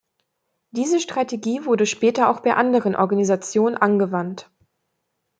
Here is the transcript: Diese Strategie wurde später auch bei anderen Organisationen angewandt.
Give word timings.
Diese 0.71 0.99
Strategie 0.99 1.65
wurde 1.65 1.85
später 1.85 2.29
auch 2.29 2.39
bei 2.39 2.55
anderen 2.55 2.95
Organisationen 2.95 3.75
angewandt. 3.77 4.49